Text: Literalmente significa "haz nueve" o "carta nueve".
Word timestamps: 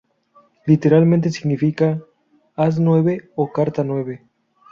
Literalmente 0.65 1.29
significa 1.29 2.01
"haz 2.55 2.79
nueve" 2.79 3.29
o 3.35 3.51
"carta 3.51 3.83
nueve". 3.83 4.25